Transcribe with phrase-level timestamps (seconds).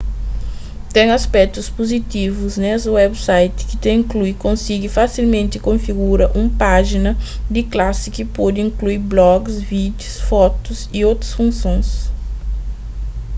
[0.91, 7.11] ten aspétus puzitivus nes websites ki ta inklui konsigi fasilmenti konfigura un pájina
[7.55, 11.87] di klasi ki pode inklui blogis vídius fotus y otus funsons